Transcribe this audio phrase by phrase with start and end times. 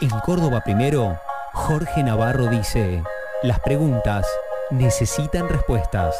[0.00, 1.20] En Córdoba Primero,
[1.52, 3.02] Jorge Navarro dice,
[3.42, 4.24] las preguntas
[4.70, 6.14] necesitan respuestas.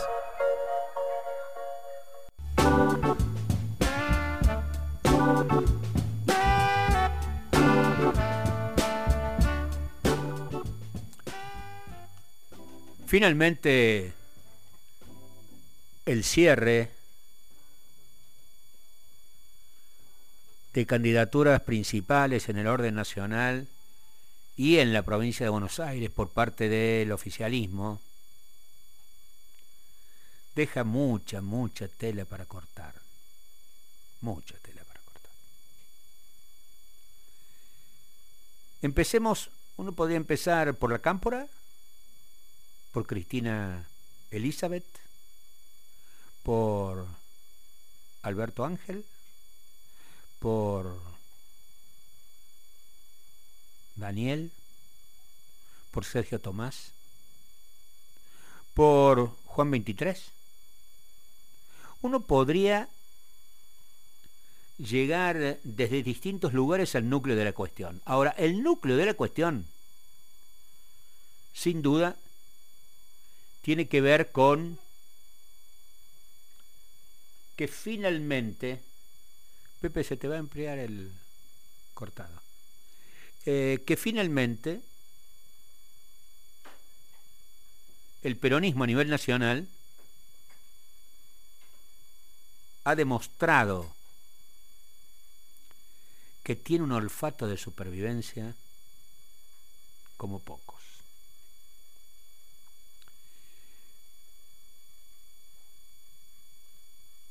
[13.06, 14.12] Finalmente,
[16.04, 16.97] el cierre
[20.72, 23.68] de candidaturas principales en el orden nacional
[24.56, 28.00] y en la provincia de Buenos Aires por parte del oficialismo
[30.58, 32.92] deja mucha, mucha tela para cortar.
[34.20, 35.30] Mucha tela para cortar.
[38.82, 41.46] Empecemos, uno podría empezar por la cámpora,
[42.90, 43.88] por Cristina
[44.32, 44.84] Elizabeth,
[46.42, 47.06] por
[48.22, 49.04] Alberto Ángel,
[50.38, 51.00] por
[53.96, 54.52] Daniel,
[55.90, 56.92] por Sergio Tomás,
[58.74, 60.30] por Juan 23.
[62.02, 62.88] Uno podría
[64.78, 68.00] llegar desde distintos lugares al núcleo de la cuestión.
[68.04, 69.66] Ahora, el núcleo de la cuestión,
[71.52, 72.16] sin duda,
[73.62, 74.78] tiene que ver con
[77.56, 78.80] que finalmente,
[79.80, 81.12] Pepe, se te va a emplear el
[81.94, 82.42] cortado,
[83.46, 84.80] eh, que finalmente
[88.22, 89.68] el peronismo a nivel nacional
[92.84, 93.94] ha demostrado
[96.42, 98.56] que tiene un olfato de supervivencia
[100.16, 100.82] como pocos.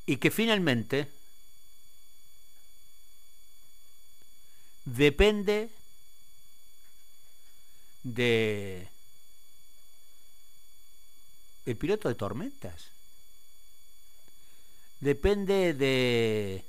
[0.06, 1.17] Y que finalmente
[4.88, 5.70] depende
[8.04, 8.88] de
[11.66, 12.92] el piloto de tormentas.
[15.02, 16.66] Depende de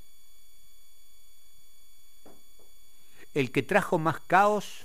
[3.35, 4.85] el que trajo más caos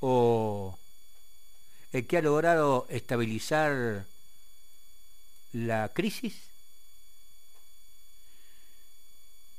[0.00, 0.76] o
[1.92, 4.06] el que ha logrado estabilizar
[5.52, 6.50] la crisis?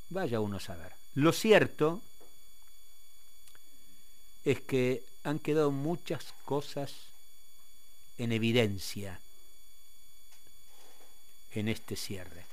[0.09, 0.98] Vaya uno saber.
[1.16, 2.02] Lo cierto
[4.46, 6.94] es que han quedado muchas cosas
[8.18, 9.20] en evidencia
[11.52, 12.46] en este cierre.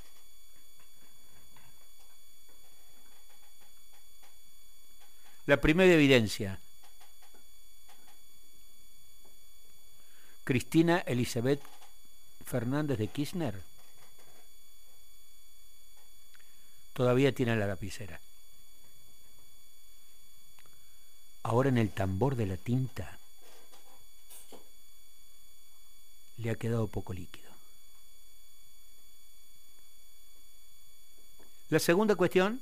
[5.45, 6.59] La primera evidencia.
[10.43, 11.61] Cristina Elizabeth
[12.45, 13.61] Fernández de Kirchner
[16.93, 18.19] todavía tiene la lapicera.
[21.47, 23.17] Ahora en el tambor de la tinta
[26.35, 27.49] le ha quedado poco líquido.
[31.69, 32.61] La segunda cuestión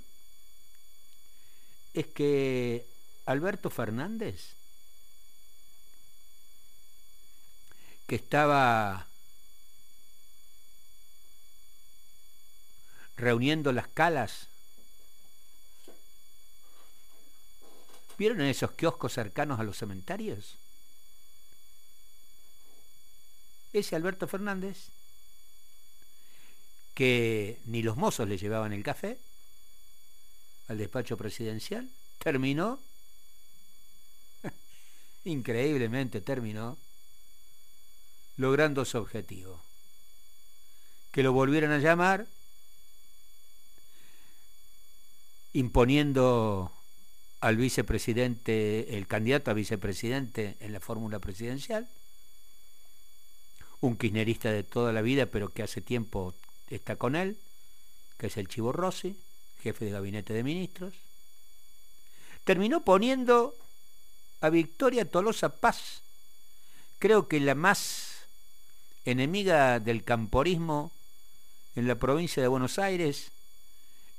[1.96, 2.86] es que
[3.26, 4.54] Alberto Fernández,
[8.06, 9.08] que estaba
[13.16, 14.48] reuniendo las calas,
[18.18, 20.58] ¿vieron en esos kioscos cercanos a los cementerios?
[23.74, 24.90] Ese Alberto Fernández,
[26.94, 29.20] que ni los mozos le llevaban el café,
[30.68, 31.90] al despacho presidencial,
[32.20, 32.80] terminó,
[35.26, 36.78] increíblemente terminó,
[38.38, 39.62] logrando su objetivo.
[41.12, 42.28] Que lo volvieran a llamar,
[45.54, 46.72] imponiendo
[47.46, 51.88] al vicepresidente, el candidato a vicepresidente en la fórmula presidencial,
[53.82, 56.34] un kirchnerista de toda la vida, pero que hace tiempo
[56.72, 57.38] está con él,
[58.18, 59.16] que es el Chivo Rossi,
[59.62, 60.96] jefe de gabinete de ministros,
[62.46, 63.56] terminó poniendo
[64.42, 66.02] a Victoria Tolosa Paz,
[66.98, 68.26] creo que la más
[69.04, 70.92] enemiga del camporismo
[71.76, 73.32] en la provincia de Buenos Aires,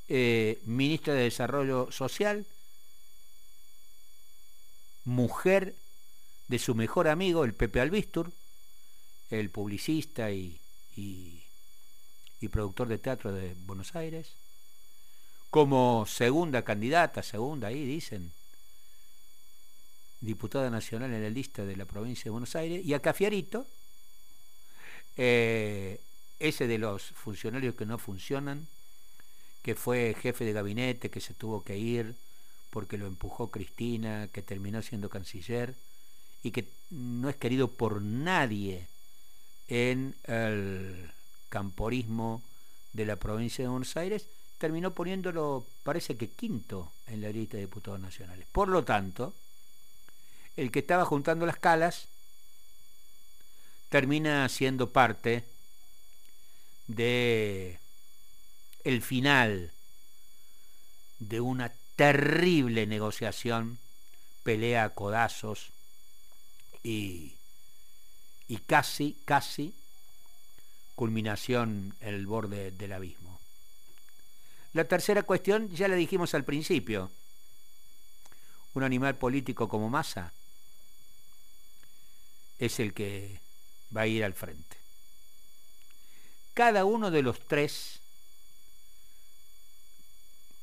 [0.06, 2.46] eh, ministra de Desarrollo Social,
[5.06, 5.76] mujer
[6.48, 8.32] de su mejor amigo, el Pepe Albistur,
[9.30, 10.60] el publicista y,
[10.96, 11.44] y,
[12.40, 14.34] y productor de teatro de Buenos Aires,
[15.48, 18.32] como segunda candidata, segunda ahí dicen,
[20.20, 23.66] diputada nacional en la lista de la provincia de Buenos Aires, y a Cafiarito,
[25.16, 26.00] eh,
[26.40, 28.66] ese de los funcionarios que no funcionan,
[29.62, 32.16] que fue jefe de gabinete, que se tuvo que ir
[32.70, 35.74] porque lo empujó Cristina, que terminó siendo canciller
[36.42, 38.88] y que no es querido por nadie
[39.68, 41.10] en el
[41.48, 42.42] camporismo
[42.92, 44.26] de la provincia de Buenos Aires,
[44.58, 48.46] terminó poniéndolo, parece que quinto en la lista de diputados nacionales.
[48.52, 49.34] Por lo tanto,
[50.56, 52.08] el que estaba juntando las calas
[53.88, 55.44] termina siendo parte
[56.86, 57.78] de
[58.84, 59.72] el final
[61.18, 63.78] de una terrible negociación,
[64.42, 65.72] pelea a codazos
[66.82, 67.34] y,
[68.46, 69.74] y casi, casi
[70.94, 73.40] culminación en el borde del abismo.
[74.72, 77.10] La tercera cuestión ya la dijimos al principio.
[78.74, 80.32] Un animal político como Massa
[82.58, 83.40] es el que
[83.94, 84.76] va a ir al frente.
[86.54, 88.00] Cada uno de los tres,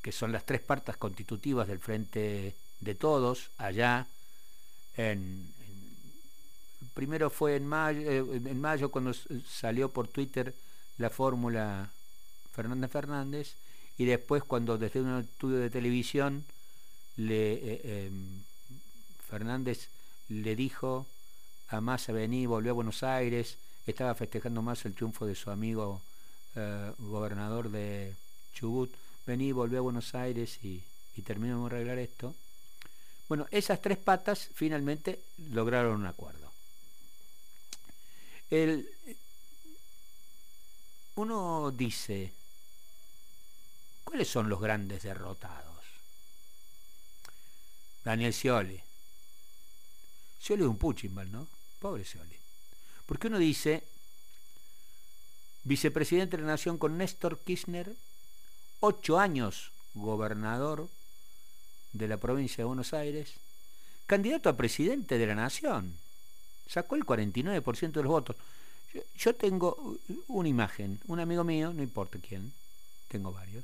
[0.03, 4.05] que son las tres partes constitutivas del Frente de Todos, allá
[4.95, 5.51] en,
[6.93, 10.53] primero fue en mayo, eh, en mayo cuando salió por Twitter
[10.97, 11.89] la fórmula
[12.51, 13.55] Fernández Fernández
[13.97, 16.45] y después cuando desde un estudio de televisión
[17.15, 18.43] le, eh, em,
[19.29, 19.89] Fernández
[20.27, 21.07] le dijo
[21.69, 23.57] a Massa vení, volvió a Buenos Aires,
[23.87, 26.01] estaba festejando más el triunfo de su amigo
[26.55, 28.15] eh, gobernador de
[28.53, 28.91] Chubut,
[29.25, 30.83] vení, volvió a Buenos Aires y,
[31.15, 32.35] y terminamos de arreglar esto.
[33.27, 36.51] Bueno, esas tres patas finalmente lograron un acuerdo.
[38.49, 38.87] El,
[41.15, 42.33] uno dice,
[44.03, 45.73] ¿cuáles son los grandes derrotados?
[48.03, 48.81] Daniel Scioli.
[50.39, 51.47] Scioli es un puchimbal, ¿no?
[51.79, 52.37] Pobre Scioli.
[53.05, 53.83] Porque uno dice,
[55.63, 57.95] vicepresidente de la Nación con Néstor Kirchner,
[58.85, 60.89] ocho años gobernador
[61.93, 63.35] de la provincia de Buenos Aires,
[64.07, 65.95] candidato a presidente de la Nación
[66.67, 68.35] sacó el 49% de los votos.
[69.15, 69.97] Yo, tengo
[70.27, 72.51] una imagen, un amigo mío, no importa quién,
[73.07, 73.63] tengo varios.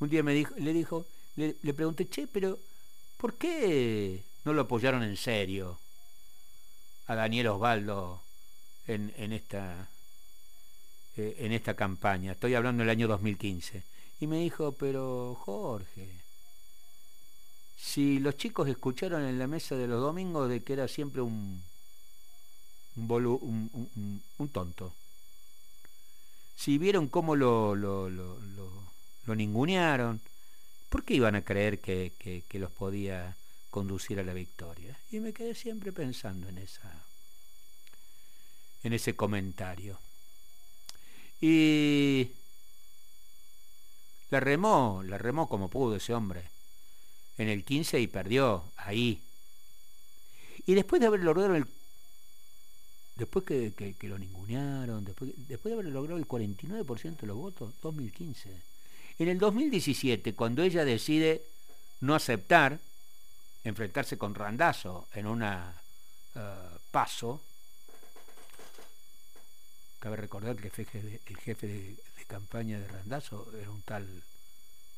[0.00, 1.06] Un día me dijo, le dijo,
[1.36, 2.58] le, pregunté, che, pero
[3.16, 5.78] ¿por qué no lo apoyaron en serio
[7.06, 8.22] a Daniel Osvaldo
[8.88, 9.88] en, en esta
[11.38, 12.32] en esta campaña?
[12.32, 13.82] Estoy hablando del año 2015.
[14.20, 16.20] Y me dijo, pero Jorge,
[17.76, 21.62] si los chicos escucharon en la mesa de los domingos de que era siempre un,
[22.96, 24.94] un, un, tonto,
[26.54, 30.20] si vieron cómo lo, lo, lo, lo, ningunearon,
[30.88, 33.36] ¿por qué iban a creer que, que, que, los podía
[33.70, 34.98] conducir a la victoria?
[35.10, 37.06] Y me quedé siempre pensando en esa
[38.82, 39.98] en ese comentario.
[41.40, 42.32] Y
[44.30, 46.50] la remó, la remó como pudo ese hombre
[47.38, 49.22] en el 15 y perdió ahí.
[50.66, 51.66] Y después de haber logrado el
[53.16, 57.74] después que, que, lo ningunearon, después, después de haber logrado el 49% de los votos,
[57.82, 58.50] 2015.
[59.18, 61.44] En el 2017, cuando ella decide
[62.00, 62.80] no aceptar
[63.62, 65.74] enfrentarse con Randazo en una
[66.34, 67.42] uh, paso,
[70.00, 74.22] cabe recordar que el jefe de, campaña de Randazo era un tal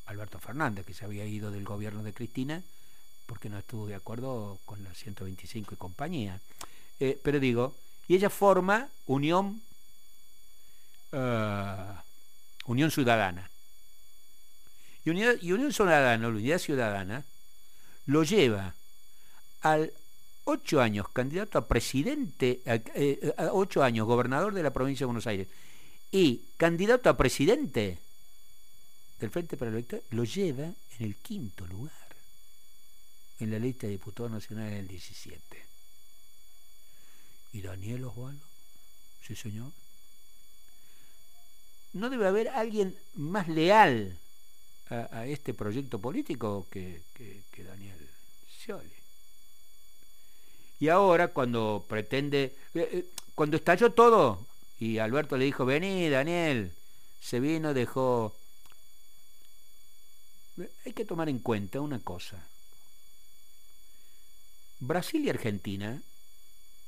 [0.05, 2.61] Alberto Fernández, que se había ido del gobierno de Cristina
[3.25, 6.39] porque no estuvo de acuerdo con la 125 y compañía.
[6.99, 7.75] Eh, pero digo,
[8.07, 9.61] y ella forma Unión,
[11.11, 11.95] uh,
[12.65, 13.49] Unión Ciudadana.
[15.05, 17.25] Y Unión, y Unión Ciudadana, la Unidad Ciudadana,
[18.05, 18.75] lo lleva
[19.61, 19.93] al
[20.45, 25.47] ocho años candidato a presidente, eh, ocho años gobernador de la provincia de Buenos Aires
[26.11, 27.99] y candidato a presidente
[29.19, 31.93] del Frente para la Victoria lo lleva en el quinto lugar
[33.39, 35.65] en la lista de diputados nacionales del 17.
[37.53, 38.45] ¿Y Daniel Osvaldo?
[39.21, 39.71] Sí, señor.
[41.93, 44.17] ¿No debe haber alguien más leal
[44.89, 48.09] a, este proyecto político que, que, Daniel
[48.49, 49.02] Scioli?
[50.83, 54.45] Y ahora cuando pretende, eh, eh, cuando estalló todo,
[54.77, 56.73] y Alberto le dijo, vení Daniel,
[57.21, 58.35] se vino, dejó
[60.85, 62.45] hay que tomar en cuenta una cosa.
[64.81, 66.01] Brasil y Argentina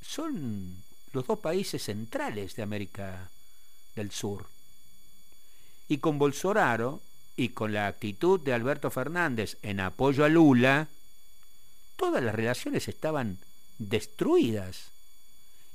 [0.01, 0.83] son
[1.13, 3.31] los dos países centrales de América
[3.95, 4.45] del Sur.
[5.87, 7.01] Y con Bolsonaro
[7.37, 10.89] y con la actitud de Alberto Fernández en apoyo a Lula,
[11.95, 13.39] todas las relaciones estaban
[13.77, 14.91] destruidas.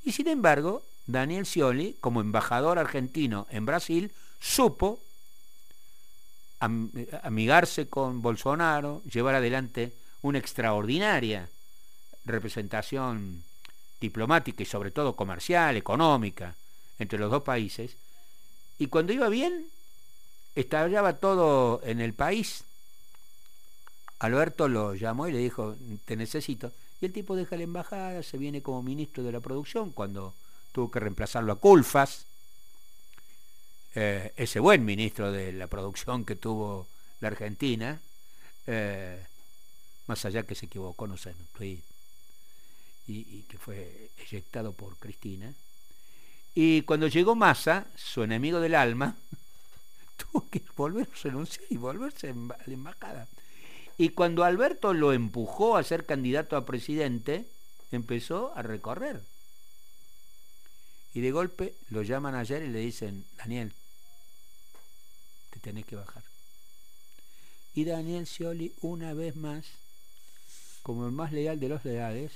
[0.04, 5.00] Y sin embargo, Daniel Scioli, como embajador argentino en Brasil, supo
[6.60, 11.48] amigarse con Bolsonaro, llevar adelante una extraordinaria
[12.24, 13.42] representación
[14.00, 16.54] diplomática y sobre todo comercial, económica,
[16.98, 17.96] entre los dos países.
[18.78, 19.68] Y cuando iba bien,
[20.54, 22.64] estallaba todo en el país.
[24.18, 26.72] Alberto lo llamó y le dijo, te necesito.
[27.00, 30.34] Y el tipo deja la embajada, se viene como ministro de la producción cuando
[30.72, 32.26] tuvo que reemplazarlo a Culfas,
[33.94, 36.86] eh, ese buen ministro de la producción que tuvo
[37.20, 38.00] la Argentina,
[38.66, 39.24] eh,
[40.06, 41.82] más allá que se equivocó, no sé, y,
[43.06, 45.52] y que fue eyectado por Cristina.
[46.54, 49.16] Y cuando llegó Massa, su enemigo del alma,
[50.16, 53.26] tuvo que volver a renunciar y volverse a la embajada.
[54.00, 57.46] Y cuando Alberto lo empujó a ser candidato a presidente,
[57.90, 59.22] empezó a recorrer.
[61.12, 63.74] Y de golpe lo llaman ayer y le dicen, Daniel,
[65.50, 66.22] te tenés que bajar.
[67.74, 69.66] Y Daniel Scioli, una vez más,
[70.82, 72.32] como el más leal de los leales,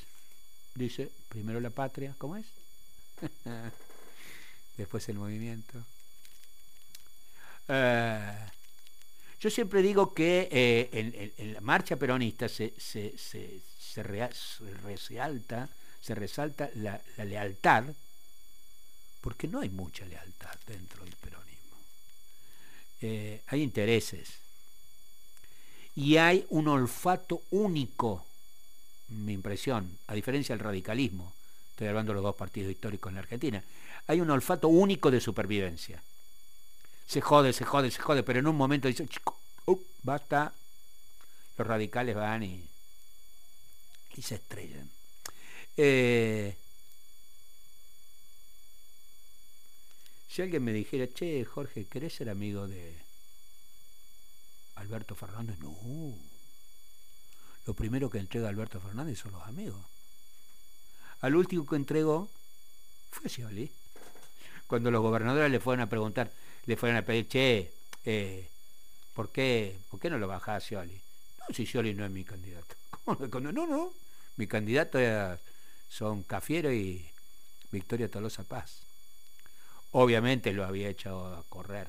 [0.74, 2.44] dice, primero la patria, ¿cómo es?
[4.76, 5.82] Después el movimiento.
[7.68, 8.48] Eh,
[9.40, 12.72] yo siempre digo que eh, en, la marcha peronista se,
[13.96, 15.68] resalta,
[16.00, 17.84] se resalta la, la lealtad
[19.24, 21.78] porque no hay mucha lealtad dentro del peronismo.
[23.00, 24.34] Eh, hay intereses.
[25.94, 28.26] Y hay un olfato único,
[29.08, 31.32] mi impresión, a diferencia del radicalismo,
[31.70, 33.64] estoy hablando de los dos partidos históricos en la Argentina,
[34.06, 36.02] hay un olfato único de supervivencia.
[37.06, 40.52] Se jode, se jode, se jode, pero en un momento dice, chico, uh, basta,
[41.56, 42.68] los radicales van y,
[44.16, 44.90] y se estrellan.
[45.76, 46.56] Eh,
[50.34, 53.00] Si alguien me dijera, che, Jorge, ¿querés ser amigo de
[54.74, 55.60] Alberto Fernández?
[55.60, 55.72] No.
[57.64, 59.80] Lo primero que entrega Alberto Fernández son los amigos.
[61.20, 62.28] Al último que entregó
[63.12, 63.70] fue Scioli.
[64.66, 66.32] Cuando los gobernadores le fueron a preguntar,
[66.66, 67.72] le fueron a pedir, che,
[68.04, 68.48] eh,
[69.12, 71.00] ¿por, qué, ¿por qué no lo bajás a Scioli?
[71.38, 72.74] No, si Scioli no es mi candidato.
[73.30, 73.52] ¿Cómo?
[73.52, 73.92] No, no.
[74.36, 74.98] Mi candidato
[75.88, 77.08] son Cafiero y
[77.70, 78.82] Victoria Tolosa Paz.
[79.92, 81.86] Obviamente lo había hecho a correr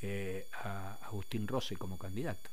[0.00, 2.48] eh, a Agustín Rossi como candidato.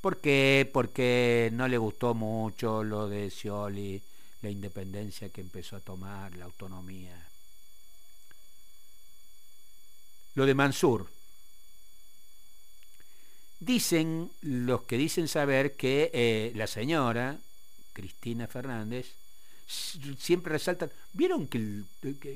[0.00, 0.68] ¿Por qué?
[0.70, 4.02] Porque no le gustó mucho lo de Scioli,
[4.42, 7.25] la independencia que empezó a tomar, la autonomía.
[10.36, 11.10] Lo de Mansur.
[13.58, 17.38] Dicen los que dicen saber que eh, la señora
[17.94, 19.14] Cristina Fernández
[20.18, 21.84] siempre resaltan, ¿vieron que,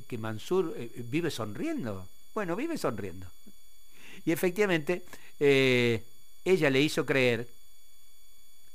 [0.09, 2.09] que, Mansur eh, vive sonriendo?
[2.35, 3.27] Bueno, vive sonriendo.
[4.25, 5.05] Y efectivamente,
[5.39, 6.03] eh,
[6.43, 7.49] ella le hizo creer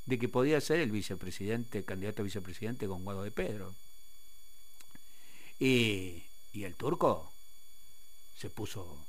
[0.06, 3.74] de que podía ser el vicepresidente, candidato a vicepresidente con Guado de Pedro.
[5.58, 7.32] Y, y el turco
[8.36, 9.04] se puso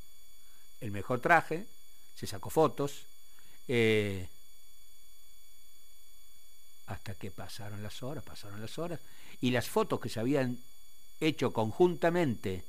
[0.82, 1.66] el mejor traje,
[2.16, 3.06] se sacó fotos,
[3.68, 4.28] eh,
[6.88, 9.00] hasta que pasaron las horas, pasaron las horas,
[9.42, 10.58] y las fotos que se habían
[11.20, 12.64] hecho conjuntamente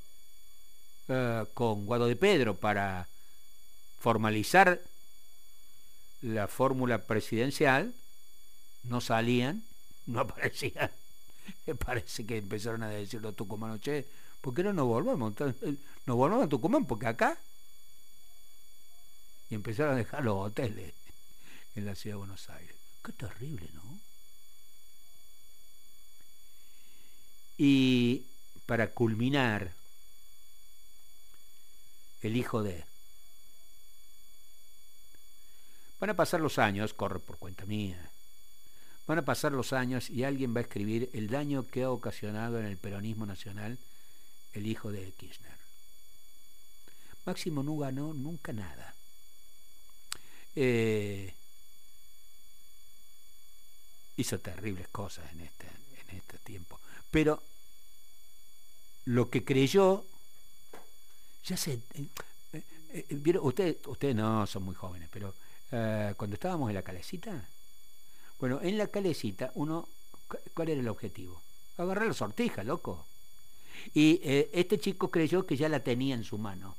[1.07, 3.07] eh, con Guado de Pedro para
[3.99, 4.81] formalizar
[6.21, 7.93] la fórmula presidencial,
[8.83, 9.63] no salían,
[10.05, 10.91] no aparecían.
[11.85, 14.05] Parece que empezaron a decirlo a Tucumán, che,
[14.41, 15.33] ¿por qué no nos volvemos?
[16.05, 17.37] Nos volvemos a Tucumán, porque acá.
[19.49, 20.93] Y empezaron a dejar los hoteles
[21.75, 22.75] en la ciudad de Buenos Aires.
[23.03, 23.99] Qué terrible, ¿no?
[27.57, 28.25] Y
[28.65, 29.73] para culminar,
[32.21, 32.85] el hijo de...
[35.99, 38.11] Van a pasar los años, corre por cuenta mía,
[39.05, 42.59] van a pasar los años y alguien va a escribir el daño que ha ocasionado
[42.59, 43.77] en el peronismo nacional
[44.53, 45.57] el hijo de Kirchner.
[47.25, 48.95] Máximo no ganó nunca nada.
[50.55, 51.33] Eh,
[54.17, 56.79] hizo terribles cosas en este, en este tiempo.
[57.11, 57.41] Pero
[59.05, 60.05] lo que creyó,
[61.45, 62.05] ya sé, eh,
[62.53, 62.63] eh,
[63.09, 65.33] eh ustedes usted no son muy jóvenes, pero
[65.69, 67.47] cuando estábamos en la calecita,
[68.39, 69.87] bueno, en la calecita uno,
[70.55, 71.43] ¿cuál era el objetivo?
[71.77, 73.05] Agarrar la sortija, loco.
[73.93, 76.75] Y este chico creyó que ya la tenía en su mano.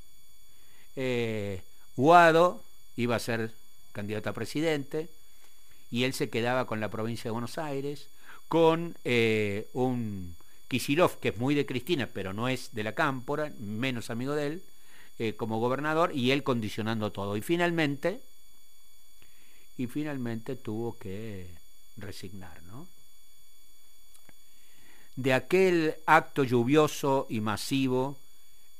[1.97, 2.65] Guado
[2.97, 3.55] iba a ser
[3.92, 5.09] candidato a presidente
[5.90, 8.09] y él se quedaba con la provincia de Buenos Aires,
[8.49, 8.97] con
[9.73, 10.37] un
[10.70, 14.47] Kisilov, que es muy de Cristina, pero no es de la cámpora, menos amigo de
[14.47, 14.62] él,
[15.18, 17.37] eh, como gobernador y él condicionando todo.
[17.37, 18.23] Y finalmente,
[19.76, 21.59] y finalmente tuvo que
[21.97, 22.87] resignar, ¿no?
[25.16, 28.16] De aquel acto lluvioso y masivo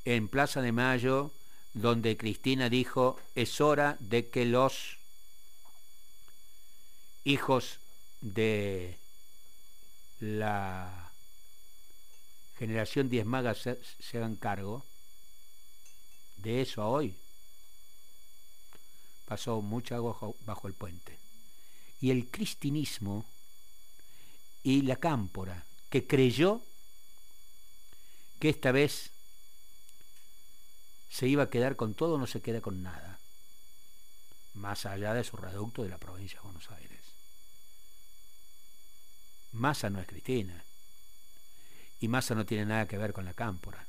[0.05, 1.31] en Plaza de Mayo,
[1.73, 4.97] donde Cristina dijo, es hora de que los
[7.23, 7.79] hijos
[8.21, 8.97] de
[10.19, 11.11] la
[12.57, 14.85] generación diezmaga se, se hagan cargo,
[16.37, 17.15] de eso a hoy
[19.31, 21.17] pasó mucha agua bajo el puente.
[22.01, 23.25] Y el cristinismo
[24.61, 26.61] y la cámpora, que creyó
[28.39, 29.11] que esta vez
[31.09, 33.10] se iba a quedar con todo, no se queda con nada,
[34.53, 36.99] más allá de su reducto de la provincia de Buenos Aires.
[39.51, 40.63] Massa no es Cristina,
[41.99, 43.87] y Massa no tiene nada que ver con la cámpora,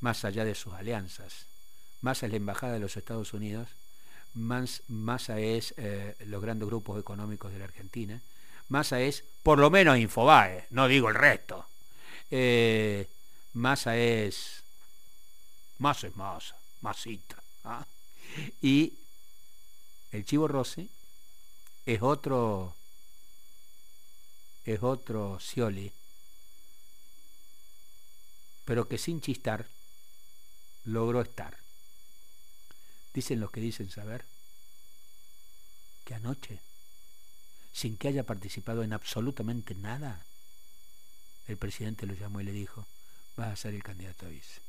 [0.00, 1.46] más allá de sus alianzas.
[2.00, 3.68] Massa es la embajada de los Estados Unidos,
[4.34, 8.20] Massa es eh, los grandes grupos económicos de la Argentina,
[8.68, 11.66] Massa es por lo menos Infobae, no digo el resto.
[12.30, 13.08] Eh,
[13.52, 14.64] Massa es
[15.78, 17.36] más es más, masita.
[17.64, 17.86] ¿ah?
[18.62, 18.94] Y
[20.14, 20.88] el Chivo Rossi
[21.86, 22.76] es otro,
[24.64, 25.92] es otro Scioli,
[28.64, 29.66] pero que sin chistar
[30.84, 31.58] logró estar.
[33.12, 34.24] Dicen los que dicen saber
[36.04, 36.60] que anoche,
[37.72, 40.24] sin que haya participado en absolutamente nada,
[41.48, 42.86] el presidente lo llamó y le dijo,
[43.36, 44.63] vas a ser el candidato a vice.